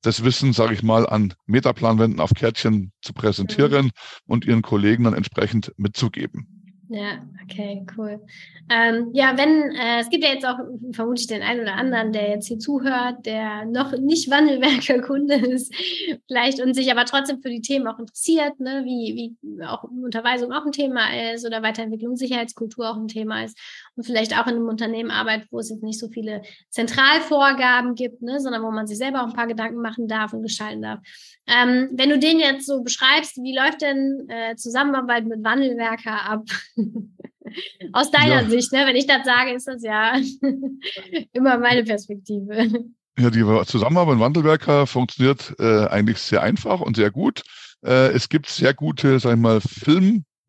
das 0.01 0.23
Wissen, 0.23 0.53
sage 0.53 0.73
ich 0.73 0.83
mal, 0.83 1.07
an 1.07 1.33
Metaplanwänden 1.45 2.19
auf 2.19 2.31
Kärtchen 2.35 2.91
zu 3.01 3.13
präsentieren 3.13 3.85
mhm. 3.85 3.91
und 4.25 4.45
ihren 4.45 4.61
Kollegen 4.61 5.03
dann 5.03 5.13
entsprechend 5.13 5.73
mitzugeben. 5.77 6.60
Ja, 6.93 7.21
okay, 7.43 7.85
cool. 7.97 8.19
Ähm, 8.69 9.11
ja, 9.13 9.37
wenn, 9.37 9.73
äh, 9.77 10.01
es 10.01 10.09
gibt 10.09 10.25
ja 10.25 10.31
jetzt 10.33 10.45
auch 10.45 10.57
vermutlich 10.91 11.25
den 11.25 11.41
einen 11.41 11.61
oder 11.61 11.75
anderen, 11.75 12.11
der 12.11 12.31
jetzt 12.31 12.47
hier 12.49 12.59
zuhört, 12.59 13.25
der 13.25 13.63
noch 13.63 13.93
nicht 13.97 14.29
Wandelwerker-Kunde 14.29 15.35
ist, 15.35 15.73
vielleicht 16.27 16.61
und 16.61 16.73
sich 16.73 16.91
aber 16.91 17.05
trotzdem 17.05 17.41
für 17.41 17.47
die 17.49 17.61
Themen 17.61 17.87
auch 17.87 17.97
interessiert, 17.97 18.59
ne, 18.59 18.81
wie, 18.83 19.37
wie 19.47 19.63
auch 19.63 19.85
Unterweisung 19.85 20.51
auch 20.51 20.65
ein 20.65 20.73
Thema 20.73 21.31
ist 21.31 21.45
oder 21.45 21.63
Weiterentwicklung, 21.63 22.17
Sicherheitskultur 22.17 22.89
auch 22.89 22.97
ein 22.97 23.07
Thema 23.07 23.45
ist 23.45 23.57
und 23.95 24.05
vielleicht 24.05 24.37
auch 24.37 24.47
in 24.47 24.55
einem 24.55 24.67
Unternehmen 24.67 25.11
arbeitet, 25.11 25.47
wo 25.51 25.59
es 25.59 25.69
jetzt 25.69 25.83
nicht 25.83 25.99
so 25.99 26.09
viele 26.09 26.41
Zentralvorgaben 26.69 27.95
gibt, 27.95 28.21
ne, 28.21 28.39
sondern 28.39 28.63
wo 28.63 28.71
man 28.71 28.87
sich 28.87 28.97
selber 28.97 29.21
auch 29.21 29.27
ein 29.27 29.33
paar 29.33 29.47
Gedanken 29.47 29.81
machen 29.81 30.07
darf 30.07 30.33
und 30.33 30.43
gestalten 30.43 30.81
darf. 30.81 30.99
Ähm, 31.47 31.89
wenn 31.93 32.09
du 32.09 32.19
den 32.19 32.39
jetzt 32.39 32.65
so 32.65 32.83
beschreibst, 32.83 33.37
wie 33.37 33.55
läuft 33.55 33.81
denn 33.81 34.27
äh, 34.29 34.55
Zusammenarbeit 34.55 35.25
mit 35.25 35.43
Wandelwerker 35.43 36.29
ab? 36.29 36.43
Aus 37.93 38.11
deiner 38.11 38.43
ja. 38.43 38.49
Sicht, 38.49 38.71
ne? 38.71 38.85
wenn 38.85 38.95
ich 38.95 39.07
das 39.07 39.25
sage, 39.25 39.51
ist 39.53 39.67
das 39.67 39.83
ja 39.83 40.17
immer 41.33 41.57
meine 41.57 41.83
Perspektive. 41.83 42.85
Ja, 43.19 43.29
die 43.29 43.43
Zusammenarbeit 43.65 44.15
mit 44.15 44.23
Wandelwerker 44.23 44.87
funktioniert 44.87 45.53
äh, 45.59 45.85
eigentlich 45.87 46.19
sehr 46.19 46.41
einfach 46.41 46.79
und 46.79 46.95
sehr 46.95 47.11
gut. 47.11 47.43
Äh, 47.83 48.11
es 48.13 48.29
gibt 48.29 48.47
sehr 48.47 48.73
gute, 48.73 49.19
sag 49.19 49.33
ich 49.33 49.39
mal, 49.39 49.59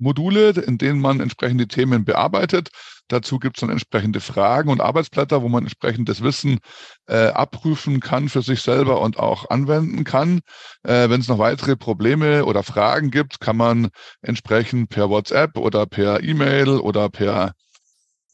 Filmmodule, 0.03 0.51
in 0.51 0.79
denen 0.79 1.01
man 1.01 1.21
entsprechende 1.21 1.69
Themen 1.69 2.05
bearbeitet. 2.05 2.71
Dazu 3.09 3.39
gibt 3.39 3.57
es 3.57 3.61
dann 3.61 3.71
entsprechende 3.71 4.21
Fragen 4.21 4.71
und 4.71 4.81
Arbeitsblätter, 4.81 5.43
wo 5.43 5.49
man 5.49 5.65
entsprechendes 5.65 6.23
Wissen 6.23 6.59
äh, 7.07 7.29
abprüfen 7.29 8.01
kann 8.01 8.29
für 8.29 8.43
sich 8.43 8.63
selber 8.63 9.01
und 9.01 9.19
auch 9.19 9.51
anwenden 9.51 10.05
kann. 10.05 10.41
Äh, 10.83 11.09
Wenn 11.09 11.21
es 11.21 11.29
noch 11.29 11.39
weitere 11.39 11.77
Probleme 11.77 12.45
oder 12.45 12.63
Fragen 12.63 13.11
gibt, 13.11 13.41
kann 13.41 13.57
man 13.57 13.89
entsprechend 14.23 14.89
per 14.89 15.09
WhatsApp 15.11 15.57
oder 15.57 15.87
per 15.87 16.23
E-Mail 16.23 16.69
oder 16.69 17.09
per 17.09 17.53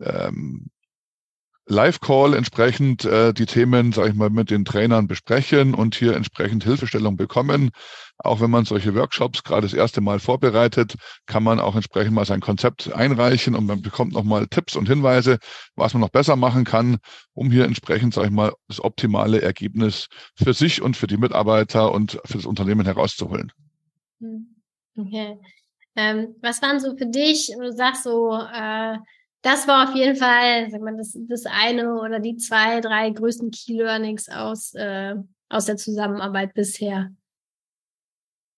ähm, 0.00 0.68
Live-Call 1.70 2.34
entsprechend 2.34 3.04
äh, 3.04 3.34
die 3.34 3.44
Themen, 3.44 3.92
sage 3.92 4.08
ich 4.08 4.14
mal, 4.14 4.30
mit 4.30 4.50
den 4.50 4.64
Trainern 4.64 5.06
besprechen 5.06 5.74
und 5.74 5.94
hier 5.94 6.16
entsprechend 6.16 6.64
Hilfestellung 6.64 7.16
bekommen. 7.16 7.70
Auch 8.16 8.40
wenn 8.40 8.50
man 8.50 8.64
solche 8.64 8.94
Workshops 8.94 9.44
gerade 9.44 9.62
das 9.62 9.74
erste 9.74 10.00
Mal 10.00 10.18
vorbereitet, 10.18 10.94
kann 11.26 11.42
man 11.42 11.60
auch 11.60 11.76
entsprechend 11.76 12.14
mal 12.14 12.24
sein 12.24 12.40
Konzept 12.40 12.92
einreichen 12.92 13.54
und 13.54 13.66
man 13.66 13.82
bekommt 13.82 14.14
nochmal 14.14 14.46
Tipps 14.48 14.76
und 14.76 14.88
Hinweise, 14.88 15.38
was 15.76 15.92
man 15.92 16.00
noch 16.00 16.08
besser 16.08 16.36
machen 16.36 16.64
kann, 16.64 16.96
um 17.34 17.50
hier 17.50 17.64
entsprechend, 17.64 18.14
sage 18.14 18.28
ich 18.28 18.32
mal, 18.32 18.52
das 18.66 18.82
optimale 18.82 19.42
Ergebnis 19.42 20.08
für 20.34 20.54
sich 20.54 20.80
und 20.80 20.96
für 20.96 21.06
die 21.06 21.18
Mitarbeiter 21.18 21.92
und 21.92 22.18
für 22.24 22.38
das 22.38 22.46
Unternehmen 22.46 22.86
herauszuholen. 22.86 23.52
Hm. 24.20 24.56
Okay. 24.96 25.38
Ähm, 25.96 26.34
was 26.40 26.62
waren 26.62 26.80
so 26.80 26.96
für 26.96 27.06
dich, 27.06 27.52
du 27.58 27.72
sagst 27.72 28.04
so, 28.04 28.32
äh, 28.32 28.98
das 29.42 29.68
war 29.68 29.88
auf 29.88 29.94
jeden 29.94 30.16
Fall, 30.16 30.70
sag 30.70 30.80
mal, 30.80 30.96
das, 30.96 31.16
das 31.28 31.46
eine 31.46 31.94
oder 32.00 32.20
die 32.20 32.36
zwei, 32.36 32.80
drei 32.80 33.10
größten 33.10 33.50
Key 33.50 33.78
Learnings 33.78 34.28
aus, 34.28 34.74
äh, 34.74 35.14
aus 35.48 35.66
der 35.66 35.76
Zusammenarbeit 35.76 36.54
bisher. 36.54 37.10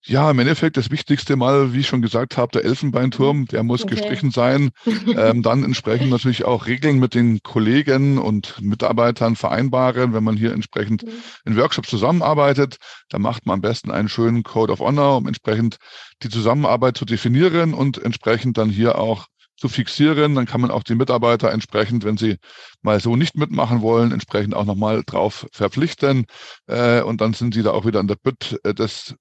Ja, 0.07 0.31
im 0.31 0.39
Endeffekt 0.39 0.79
das 0.79 0.91
Wichtigste 0.91 1.37
mal, 1.37 1.75
wie 1.75 1.81
ich 1.81 1.87
schon 1.87 2.01
gesagt 2.01 2.39
habe, 2.39 2.53
der 2.53 2.65
Elfenbeinturm, 2.65 3.45
der 3.45 3.63
muss 3.63 3.83
okay. 3.83 3.97
gestrichen 3.97 4.31
sein. 4.31 4.71
ähm, 5.15 5.43
dann 5.43 5.63
entsprechend 5.63 6.09
natürlich 6.09 6.47
auch 6.47 6.67
Regeln 6.67 6.99
mit 6.99 7.15
den 7.15 7.43
Kollegen 7.43 8.17
und 8.17 8.63
Mitarbeitern 8.63 9.37
vereinbaren. 9.37 10.15
Wenn 10.15 10.25
man 10.25 10.39
hier 10.39 10.53
entsprechend 10.55 11.03
mhm. 11.03 11.13
in 11.45 11.57
Workshops 11.59 11.91
zusammenarbeitet, 11.91 12.79
dann 13.11 13.21
macht 13.21 13.45
man 13.45 13.55
am 13.55 13.61
besten 13.61 13.91
einen 13.91 14.09
schönen 14.09 14.43
Code 14.43 14.73
of 14.73 14.81
Honor, 14.81 15.19
um 15.19 15.27
entsprechend 15.27 15.77
die 16.23 16.31
Zusammenarbeit 16.31 16.97
zu 16.97 17.05
definieren 17.05 17.75
und 17.75 18.03
entsprechend 18.03 18.57
dann 18.57 18.71
hier 18.71 18.99
auch 18.99 19.27
zu 19.61 19.69
fixieren. 19.69 20.35
Dann 20.35 20.47
kann 20.47 20.61
man 20.61 20.71
auch 20.71 20.83
die 20.83 20.95
Mitarbeiter 20.95 21.53
entsprechend, 21.53 22.05
wenn 22.05 22.17
sie 22.17 22.39
mal 22.83 22.99
so 22.99 23.15
nicht 23.15 23.37
mitmachen 23.37 23.83
wollen, 23.83 24.11
entsprechend 24.11 24.55
auch 24.55 24.65
nochmal 24.65 25.03
drauf 25.05 25.47
verpflichten. 25.53 26.27
Äh, 26.67 27.03
und 27.03 27.21
dann 27.21 27.35
sind 27.35 27.55
sie 27.55 27.63
da 27.63 27.71
auch 27.73 27.87
wieder 27.87 28.01
an 28.01 28.09
der 28.09 28.17
Bütt, 28.17 28.59
äh, 28.65 28.75
das 28.75 29.15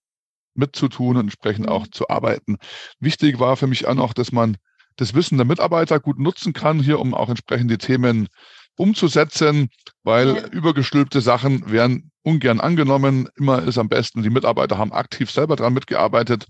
mitzutun 0.55 1.17
und 1.17 1.23
entsprechend 1.23 1.67
auch 1.67 1.85
mhm. 1.85 1.91
zu 1.91 2.09
arbeiten. 2.09 2.57
Wichtig 2.99 3.39
war 3.39 3.57
für 3.57 3.67
mich 3.67 3.85
auch 3.85 3.93
noch, 3.93 4.13
dass 4.13 4.31
man 4.31 4.57
das 4.95 5.13
Wissen 5.13 5.37
der 5.37 5.45
Mitarbeiter 5.45 5.99
gut 5.99 6.19
nutzen 6.19 6.53
kann, 6.53 6.79
hier 6.79 6.99
um 6.99 7.13
auch 7.13 7.29
entsprechend 7.29 7.69
die 7.71 7.77
Themen 7.77 8.27
umzusetzen, 8.75 9.69
weil 10.03 10.35
ja. 10.35 10.47
übergestülpte 10.47 11.21
Sachen 11.21 11.69
werden 11.69 12.11
ungern 12.23 12.61
angenommen. 12.61 13.27
Immer 13.35 13.63
ist 13.63 13.77
am 13.77 13.89
besten, 13.89 14.23
die 14.23 14.29
Mitarbeiter 14.29 14.77
haben 14.77 14.93
aktiv 14.93 15.31
selber 15.31 15.57
daran 15.57 15.73
mitgearbeitet, 15.73 16.47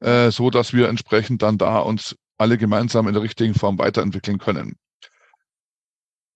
äh, 0.00 0.30
so 0.30 0.50
dass 0.50 0.74
wir 0.74 0.88
entsprechend 0.88 1.42
dann 1.42 1.56
da 1.56 1.78
uns 1.78 2.16
alle 2.40 2.58
gemeinsam 2.58 3.06
in 3.06 3.14
der 3.14 3.22
richtigen 3.22 3.54
Form 3.54 3.78
weiterentwickeln 3.78 4.38
können. 4.38 4.76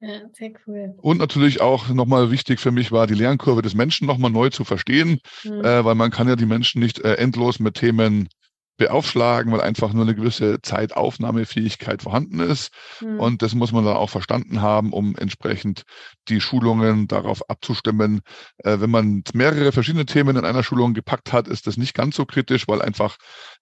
Ja, 0.01 0.21
sehr 0.33 0.51
cool. 0.67 0.95
Und 0.99 1.19
natürlich 1.19 1.63
auch 1.63 1.89
nochmal 1.89 2.31
wichtig 2.31 2.61
für 2.61 2.71
mich 2.71 2.93
war, 2.93 3.07
die 3.07 3.15
Lernkurve 3.15 3.63
des 3.63 3.75
Menschen 3.75 4.07
nochmal 4.07 4.31
neu 4.31 4.51
zu 4.51 4.65
verstehen, 4.65 5.21
mhm. 5.45 5.65
äh, 5.65 5.85
weil 5.85 5.95
man 5.95 6.11
kann 6.11 6.29
ja 6.29 6.37
die 6.37 6.47
Menschen 6.47 6.81
nicht 6.81 6.99
äh, 7.01 7.15
endlos 7.15 7.59
mit 7.59 7.77
Themen 7.77 8.29
beaufschlagen, 8.77 9.53
weil 9.53 9.61
einfach 9.61 9.93
nur 9.93 10.03
eine 10.03 10.15
gewisse 10.15 10.61
Zeitaufnahmefähigkeit 10.61 12.03
vorhanden 12.03 12.41
ist. 12.41 12.73
Mhm. 13.01 13.21
Und 13.21 13.43
das 13.43 13.55
muss 13.55 13.73
man 13.73 13.85
dann 13.85 13.97
auch 13.97 14.11
verstanden 14.11 14.61
haben, 14.61 14.93
um 14.93 15.17
entsprechend 15.17 15.85
die 16.29 16.41
Schulungen 16.41 17.07
darauf 17.07 17.49
abzustimmen. 17.49 18.21
Äh, 18.59 18.81
wenn 18.81 18.91
man 18.91 19.23
mehrere 19.33 19.73
verschiedene 19.73 20.07
Themen 20.07 20.37
in 20.37 20.45
einer 20.45 20.65
Schulung 20.65 20.93
gepackt 20.93 21.33
hat, 21.33 21.49
ist 21.49 21.67
das 21.67 21.77
nicht 21.77 21.95
ganz 21.95 22.17
so 22.17 22.27
kritisch, 22.27 22.69
weil 22.69 22.83
einfach 22.83 23.17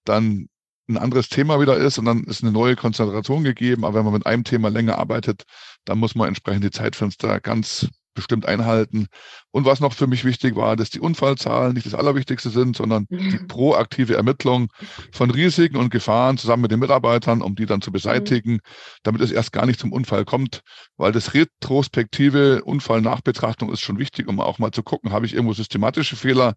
dann 0.05 0.49
ein 0.89 0.99
anderes 0.99 1.29
Thema 1.29 1.61
wieder 1.61 1.77
ist 1.77 1.99
und 1.99 2.05
dann 2.05 2.25
ist 2.25 2.43
eine 2.43 2.53
neue 2.53 2.77
Konzentration 2.77 3.45
gegeben. 3.45 3.85
Aber 3.85 3.99
wenn 3.99 4.05
man 4.05 4.15
mit 4.15 4.27
einem 4.27 4.45
Thema 4.45 4.69
länger 4.69 4.99
arbeitet, 4.99 5.45
dann 5.85 5.99
muss 5.99 6.15
man 6.15 6.29
entsprechend 6.29 6.65
die 6.65 6.71
Zeitfenster 6.71 7.41
ganz 7.41 7.89
bestimmt 8.15 8.47
einhalten. 8.47 9.07
Und 9.51 9.65
was 9.65 9.81
noch 9.81 9.93
für 9.93 10.07
mich 10.07 10.25
wichtig 10.25 10.57
war, 10.57 10.77
dass 10.77 10.91
die 10.91 11.01
Unfallzahlen 11.01 11.75
nicht 11.75 11.87
das 11.87 11.95
Allerwichtigste 11.95 12.51
sind, 12.51 12.77
sondern 12.77 13.07
die 13.09 13.39
proaktive 13.49 14.17
Ermittlung 14.17 14.69
von 15.13 15.31
Risiken 15.31 15.77
und 15.77 15.91
Gefahren 15.91 16.39
zusammen 16.39 16.63
mit 16.63 16.71
den 16.71 16.81
Mitarbeitern, 16.81 17.43
um 17.43 17.55
die 17.55 17.67
dann 17.67 17.81
zu 17.81 17.91
beseitigen, 17.91 18.61
damit 19.03 19.23
es 19.23 19.31
erst 19.31 19.53
gar 19.53 19.67
nicht 19.67 19.81
zum 19.81 19.93
Unfall 19.93 20.25
kommt. 20.25 20.61
Weil 20.97 21.13
das 21.13 21.35
retrospektive 21.35 22.63
Unfallnachbetrachtung 22.65 23.73
ist 23.73 23.81
schon 23.81 23.99
wichtig, 23.99 24.29
um 24.29 24.41
auch 24.41 24.59
mal 24.59 24.73
zu 24.73 24.83
gucken, 24.83 25.13
habe 25.13 25.27
ich 25.27 25.35
irgendwo 25.35 25.55
systematische 25.55 26.17
Fehler, 26.17 26.55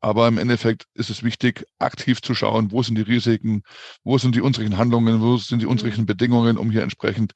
aber 0.00 0.28
im 0.28 0.38
Endeffekt 0.38 0.86
ist 0.94 1.10
es 1.10 1.22
wichtig, 1.22 1.66
aktiv 1.78 2.20
zu 2.22 2.34
schauen, 2.34 2.70
wo 2.70 2.82
sind 2.82 2.96
die 2.96 3.02
Risiken, 3.02 3.62
wo 4.04 4.18
sind 4.18 4.34
die 4.34 4.40
unsrigen 4.40 4.76
Handlungen, 4.76 5.20
wo 5.20 5.36
sind 5.36 5.62
die 5.62 5.66
unsrigen 5.66 6.02
mhm. 6.02 6.06
Bedingungen, 6.06 6.58
um 6.58 6.70
hier 6.70 6.82
entsprechend 6.82 7.32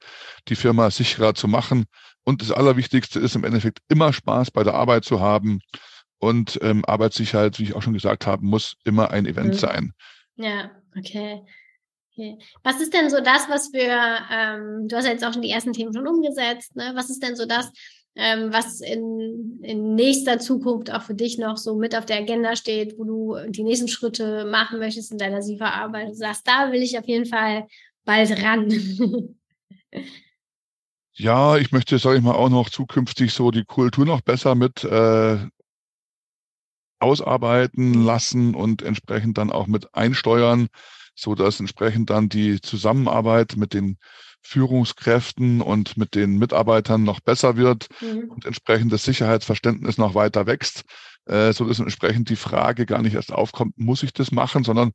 die 0.47 0.55
Firma 0.55 0.89
sicherer 0.91 1.33
zu 1.33 1.47
machen. 1.47 1.85
Und 2.23 2.41
das 2.41 2.51
Allerwichtigste 2.51 3.19
ist 3.19 3.35
im 3.35 3.43
Endeffekt 3.43 3.79
immer 3.89 4.13
Spaß 4.13 4.51
bei 4.51 4.63
der 4.63 4.75
Arbeit 4.75 5.05
zu 5.05 5.19
haben. 5.19 5.59
Und 6.19 6.59
ähm, 6.61 6.85
Arbeitssicherheit, 6.85 7.57
wie 7.57 7.63
ich 7.63 7.75
auch 7.75 7.81
schon 7.81 7.93
gesagt 7.93 8.27
habe, 8.27 8.45
muss 8.45 8.75
immer 8.83 9.09
ein 9.09 9.25
Event 9.25 9.55
mhm. 9.55 9.57
sein. 9.57 9.93
Ja, 10.35 10.69
okay. 10.95 11.41
Okay. 12.11 12.37
Was 12.63 12.81
ist 12.81 12.93
denn 12.93 13.09
so 13.09 13.21
das, 13.21 13.49
was 13.49 13.73
wir, 13.73 13.97
ähm, 14.31 14.87
du 14.87 14.95
hast 14.95 15.05
ja 15.05 15.11
jetzt 15.11 15.25
auch 15.25 15.33
schon 15.33 15.41
die 15.41 15.49
ersten 15.49 15.73
Themen 15.73 15.93
schon 15.93 16.07
umgesetzt, 16.07 16.75
ne? 16.75 16.91
Was 16.95 17.09
ist 17.09 17.23
denn 17.23 17.35
so 17.35 17.45
das, 17.45 17.71
ähm, 18.15 18.51
was 18.51 18.81
in, 18.81 19.59
in 19.63 19.95
nächster 19.95 20.39
Zukunft 20.39 20.91
auch 20.91 21.01
für 21.01 21.13
dich 21.13 21.37
noch 21.37 21.57
so 21.57 21.75
mit 21.75 21.95
auf 21.95 22.05
der 22.05 22.17
Agenda 22.17 22.55
steht, 22.55 22.97
wo 22.97 23.05
du 23.05 23.37
die 23.49 23.63
nächsten 23.63 23.87
Schritte 23.87 24.45
machen 24.45 24.79
möchtest 24.79 25.11
in 25.11 25.17
deiner 25.17 25.41
SIFA-Arbeit. 25.41 26.09
Du 26.09 26.15
sagst, 26.15 26.47
da 26.47 26.71
will 26.71 26.81
ich 26.81 26.97
auf 26.97 27.07
jeden 27.07 27.25
Fall 27.25 27.67
bald 28.03 28.31
ran. 28.43 28.69
ja, 31.13 31.57
ich 31.57 31.71
möchte, 31.71 31.97
sage 31.99 32.17
ich 32.17 32.23
mal, 32.23 32.35
auch 32.35 32.49
noch 32.49 32.69
zukünftig 32.69 33.33
so 33.33 33.51
die 33.51 33.63
Kultur 33.63 34.05
noch 34.05 34.21
besser 34.21 34.55
mit 34.55 34.83
äh, 34.83 35.37
ausarbeiten 36.99 38.03
lassen 38.03 38.55
und 38.55 38.81
entsprechend 38.81 39.37
dann 39.37 39.51
auch 39.51 39.67
mit 39.67 39.95
einsteuern, 39.95 40.67
so 41.21 41.35
dass 41.35 41.59
entsprechend 41.59 42.09
dann 42.09 42.29
die 42.29 42.61
Zusammenarbeit 42.61 43.55
mit 43.55 43.73
den 43.73 43.97
Führungskräften 44.41 45.61
und 45.61 45.97
mit 45.97 46.15
den 46.15 46.37
Mitarbeitern 46.37 47.03
noch 47.03 47.19
besser 47.19 47.57
wird 47.57 47.87
mhm. 48.01 48.31
und 48.31 48.45
entsprechend 48.45 48.91
das 48.91 49.03
Sicherheitsverständnis 49.03 49.99
noch 49.99 50.15
weiter 50.15 50.47
wächst, 50.47 50.83
äh, 51.25 51.53
so 51.53 51.65
dass 51.65 51.79
entsprechend 51.79 52.29
die 52.29 52.35
Frage 52.35 52.87
gar 52.87 53.03
nicht 53.03 53.13
erst 53.13 53.31
aufkommt, 53.31 53.77
muss 53.77 54.01
ich 54.01 54.13
das 54.13 54.31
machen, 54.31 54.63
sondern 54.63 54.91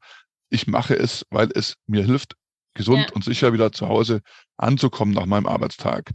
ich 0.50 0.66
mache 0.66 0.94
es, 0.94 1.24
weil 1.30 1.50
es 1.54 1.74
mir 1.86 2.04
hilft, 2.04 2.34
gesund 2.74 3.06
ja. 3.08 3.14
und 3.14 3.24
sicher 3.24 3.52
wieder 3.52 3.70
zu 3.72 3.88
Hause 3.88 4.20
anzukommen 4.56 5.14
nach 5.14 5.26
meinem 5.26 5.46
Arbeitstag. 5.46 6.10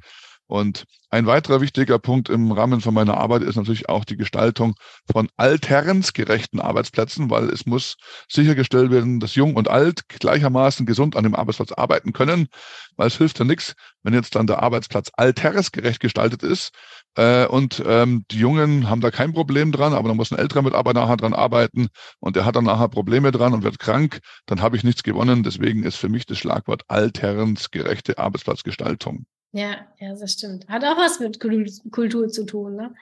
Und 0.52 0.84
ein 1.10 1.28
weiterer 1.28 1.62
wichtiger 1.62 1.98
Punkt 1.98 2.28
im 2.28 2.52
Rahmen 2.52 2.82
von 2.82 2.94
meiner 2.94 3.16
Arbeit 3.16 3.42
ist 3.42 3.56
natürlich 3.56 3.88
auch 3.88 4.04
die 4.04 4.18
Gestaltung 4.18 4.76
von 5.10 5.30
alternsgerechten 5.38 6.60
Arbeitsplätzen, 6.60 7.30
weil 7.30 7.50
es 7.50 7.66
muss 7.66 7.96
sichergestellt 8.28 8.92
werden, 8.92 9.22
dass 9.22 9.36
Jung 9.36 9.56
und 9.56 9.70
Alt 9.70 10.10
gleichermaßen 10.10 10.86
gesund 10.86 11.16
an 11.16 11.24
dem 11.24 11.36
Arbeitsplatz 11.36 11.72
arbeiten 11.72 12.12
können, 12.12 12.50
weil 12.98 13.08
es 13.08 13.18
hilft 13.18 13.40
ja 13.40 13.46
nichts, 13.46 13.76
wenn 14.04 14.14
jetzt 14.14 14.36
dann 14.36 14.46
der 14.46 14.62
Arbeitsplatz 14.62 15.10
altersgerecht 15.14 16.02
gestaltet 16.02 16.44
ist 16.44 16.72
äh, 17.16 17.46
und 17.46 17.82
ähm, 17.88 18.26
die 18.30 18.40
Jungen 18.40 18.90
haben 18.90 19.00
da 19.00 19.10
kein 19.10 19.32
Problem 19.32 19.72
dran, 19.72 19.94
aber 19.94 20.10
dann 20.10 20.18
muss 20.18 20.34
ein 20.34 20.38
älterer 20.38 20.64
Mitarbeiter 20.64 21.00
nachher 21.00 21.16
dran 21.16 21.34
arbeiten 21.34 21.88
und 22.20 22.36
der 22.36 22.44
hat 22.44 22.58
dann 22.58 22.66
nachher 22.66 22.90
Probleme 22.90 23.32
dran 23.32 23.54
und 23.54 23.64
wird 23.64 23.80
krank, 23.80 24.20
dann 24.48 24.62
habe 24.62 24.76
ich 24.76 24.84
nichts 24.84 25.04
gewonnen. 25.04 25.44
Deswegen 25.44 25.84
ist 25.84 25.96
für 25.96 26.10
mich 26.10 26.26
das 26.26 26.40
Schlagwort 26.40 26.84
alternsgerechte 26.90 28.18
Arbeitsplatzgestaltung. 28.18 29.26
Ja, 29.54 29.88
ja, 30.00 30.16
das 30.16 30.34
stimmt. 30.34 30.68
Hat 30.68 30.84
auch 30.86 30.98
was 30.98 31.20
mit 31.20 31.40
Kultur 31.40 32.28
zu 32.30 32.46
tun, 32.46 32.76
ne? 32.76 32.94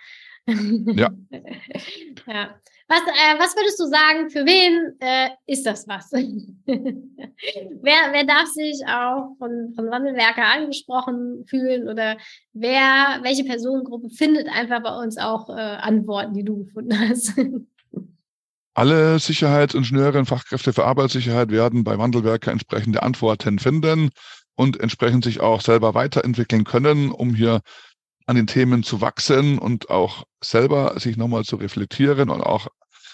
Ja. 0.96 1.10
ja. 2.28 2.56
Was, 2.88 3.02
äh, 3.02 3.38
was 3.38 3.56
würdest 3.56 3.80
du 3.80 3.86
sagen, 3.86 4.32
für 4.32 4.46
wen 4.48 4.96
äh, 5.00 5.30
ist 5.46 5.64
das 5.64 5.88
was? 5.88 6.12
wer, 6.12 6.34
wer 7.86 8.24
darf 8.24 8.48
sich 8.48 8.82
auch 8.88 9.36
von, 9.38 9.74
von 9.76 9.92
Wandelwerker 9.92 10.44
angesprochen 10.44 11.46
fühlen 11.46 11.88
oder 11.88 12.18
wer, 12.54 13.20
welche 13.22 13.44
Personengruppe 13.44 14.10
findet 14.10 14.48
einfach 14.48 14.82
bei 14.82 14.96
uns 14.98 15.20
auch 15.20 15.50
äh, 15.50 15.62
Antworten, 15.62 16.34
die 16.34 16.44
du 16.44 16.66
gefunden 16.66 16.98
hast? 17.00 17.34
Alle 18.74 19.20
Sicherheitsingenieure 19.20 20.18
und 20.18 20.26
Fachkräfte 20.26 20.74
für 20.74 20.86
Arbeitssicherheit 20.86 21.52
werden 21.52 21.84
bei 21.84 22.00
Wandelwerker 22.00 22.52
entsprechende 22.52 23.04
Antworten 23.04 23.60
finden 23.60 24.10
und 24.60 24.78
entsprechend 24.78 25.24
sich 25.24 25.40
auch 25.40 25.62
selber 25.62 25.94
weiterentwickeln 25.94 26.66
können, 26.66 27.12
um 27.12 27.34
hier 27.34 27.62
an 28.26 28.36
den 28.36 28.46
Themen 28.46 28.84
zu 28.84 29.00
wachsen 29.00 29.58
und 29.58 29.90
auch 29.90 30.26
selber 30.44 31.00
sich 31.00 31.16
nochmal 31.16 31.46
zu 31.46 31.56
reflektieren 31.56 32.30
und 32.30 32.42
auch 32.42 32.68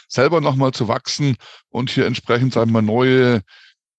selber 0.07 0.41
nochmal 0.41 0.71
zu 0.71 0.87
wachsen 0.87 1.35
und 1.69 1.91
hier 1.91 2.07
entsprechend, 2.07 2.53
sagen 2.53 2.71
wir 2.71 2.81
neue 2.81 3.43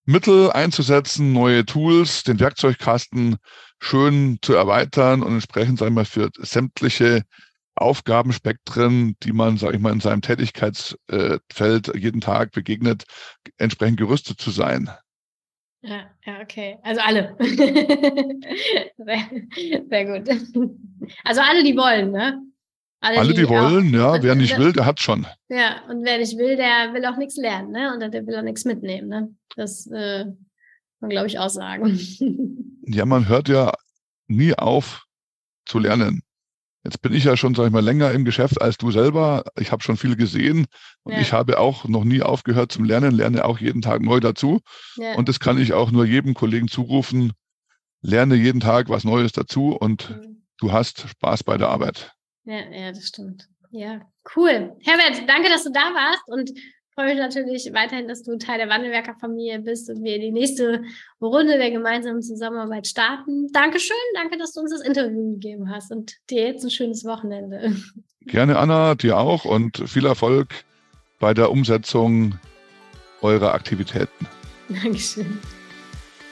Mittel 0.07 0.51
einzusetzen, 0.51 1.33
neue 1.33 1.65
Tools, 1.65 2.25
den 2.25 2.41
Werkzeugkasten 2.41 3.37
schön 3.81 4.39
zu 4.43 4.55
erweitern 4.55 5.23
und 5.23 5.35
entsprechend, 5.35 5.79
sagen 5.79 5.95
wir 5.95 6.05
für 6.05 6.31
sämtliche 6.39 7.23
Aufgabenspektren, 7.77 9.15
die 9.23 9.33
man, 9.33 9.57
sage 9.57 9.77
ich 9.77 9.81
mal, 9.81 9.93
in 9.93 10.01
seinem 10.01 10.21
Tätigkeitsfeld 10.21 11.95
jeden 11.95 12.21
Tag 12.21 12.51
begegnet, 12.51 13.05
entsprechend 13.57 13.99
gerüstet 13.99 14.41
zu 14.41 14.51
sein. 14.51 14.91
Ja, 15.83 16.11
ja, 16.25 16.41
okay. 16.43 16.79
Also 16.83 17.01
alle. 17.01 17.37
sehr, 18.97 19.31
sehr, 19.89 20.05
gut. 20.05 20.29
Also 21.25 21.41
alle, 21.41 21.63
die 21.63 21.77
wollen, 21.77 22.11
ne? 22.11 22.43
Alle, 23.01 23.19
alle 23.19 23.35
die, 23.35 23.43
die, 23.43 23.49
wollen, 23.49 23.89
auch, 24.01 24.15
ja. 24.15 24.23
Wer 24.23 24.35
nicht 24.35 24.59
will, 24.59 24.73
der 24.73 24.87
hat 24.87 25.01
schon. 25.01 25.27
Ja, 25.49 25.83
und 25.89 26.05
wer 26.05 26.19
nicht 26.19 26.37
will, 26.39 26.57
der 26.57 26.93
will 26.93 27.05
auch 27.07 27.17
nichts 27.17 27.37
lernen, 27.37 27.71
ne? 27.71 27.93
Und 27.93 28.01
der 28.01 28.27
will 28.27 28.37
auch 28.37 28.43
nichts 28.43 28.65
mitnehmen, 28.65 29.09
ne? 29.09 29.35
Das 29.55 29.87
äh, 29.87 30.25
kann 30.25 30.37
man, 31.01 31.11
glaube 31.11 31.27
ich, 31.27 31.39
auch 31.39 31.51
sagen. 31.51 31.99
Ja, 32.89 33.05
man 33.05 33.27
hört 33.27 33.49
ja 33.49 33.73
nie 34.29 34.55
auf 34.55 35.07
zu 35.65 35.81
lernen. 35.81 36.23
Jetzt 36.87 37.03
bin 37.03 37.13
ich 37.13 37.25
ja 37.25 37.37
schon, 37.37 37.53
sag 37.53 37.67
ich 37.67 37.73
mal, 37.73 37.83
länger 37.83 38.13
im 38.13 38.25
Geschäft 38.25 38.63
als 38.63 38.79
du 38.79 38.93
selber. 38.93 39.43
Ich 39.59 39.73
habe 39.73 39.83
schon 39.83 39.97
viel 39.97 40.15
gesehen 40.15 40.67
und 41.03 41.15
ja. 41.15 41.19
ich 41.19 41.33
habe 41.33 41.59
auch 41.59 41.89
noch 41.89 42.05
nie 42.05 42.23
aufgehört 42.23 42.71
zum 42.71 42.85
Lernen, 42.85 43.11
lerne 43.11 43.45
auch 43.45 43.59
jeden 43.59 43.83
Tag 43.83 44.03
neu 44.03 44.21
dazu. 44.21 44.61
Ja. 44.95 45.17
Und 45.17 45.29
das 45.29 45.41
kann 45.41 45.59
ich 45.59 45.73
auch 45.73 45.91
nur 45.91 46.05
jedem 46.05 46.35
Kollegen 46.35 46.69
zurufen. 46.69 47.33
Lerne 48.03 48.37
jeden 48.37 48.61
Tag 48.61 48.89
was 48.89 49.03
Neues 49.03 49.33
dazu 49.33 49.77
und 49.77 50.11
mhm. 50.11 50.47
du 50.59 50.71
hast 50.71 51.09
Spaß 51.09 51.43
bei 51.43 51.57
der 51.57 51.71
Arbeit. 51.71 52.13
Ja, 52.45 52.61
ja, 52.71 52.93
das 52.93 53.09
stimmt. 53.09 53.49
Ja, 53.73 54.03
cool. 54.37 54.77
Herbert, 54.85 55.29
danke, 55.29 55.49
dass 55.49 55.65
du 55.65 55.73
da 55.73 55.93
warst 55.93 56.23
und 56.29 56.53
freue 56.97 57.09
mich 57.09 57.19
natürlich 57.19 57.71
weiterhin, 57.75 58.09
dass 58.09 58.23
du 58.23 58.39
Teil 58.39 58.57
der 58.57 58.71
Wandelwerker-Familie 58.71 59.59
bist 59.59 59.91
und 59.91 60.03
wir 60.03 60.19
die 60.19 60.33
nächste 60.33 60.83
Runde 61.21 61.59
der 61.59 61.71
gemeinsamen 61.71 62.23
Zusammenarbeit 62.23 62.87
starten. 62.87 63.49
Dankeschön, 63.53 63.97
danke, 64.15 64.39
dass 64.39 64.55
du 64.55 64.61
uns 64.61 64.71
das 64.71 64.81
Interview 64.81 65.35
gegeben 65.35 65.71
hast 65.71 65.93
und 65.93 66.15
dir 66.31 66.47
jetzt 66.49 66.65
ein 66.65 66.71
schönes 66.71 67.05
Wochenende. 67.05 67.77
Gerne, 68.23 68.59
Anna, 68.59 68.95
dir 68.95 69.19
auch 69.19 69.45
und 69.45 69.87
viel 69.87 70.07
Erfolg 70.07 70.49
bei 71.21 71.35
der 71.35 71.51
Umsetzung 71.51 72.39
eurer 73.21 73.53
Aktivitäten. 73.53 74.27
Dankeschön. 74.71 75.39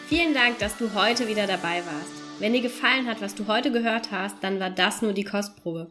Vielen 0.09 0.33
Dank, 0.33 0.59
dass 0.61 0.79
du 0.79 0.95
heute 0.95 1.29
wieder 1.29 1.47
dabei 1.47 1.83
warst. 1.85 2.41
Wenn 2.41 2.55
dir 2.55 2.63
gefallen 2.63 3.07
hat, 3.07 3.21
was 3.21 3.35
du 3.35 3.47
heute 3.49 3.71
gehört 3.71 4.11
hast, 4.11 4.37
dann 4.43 4.59
war 4.61 4.71
das 4.71 5.03
nur 5.03 5.13
die 5.13 5.25
Kostprobe. 5.25 5.91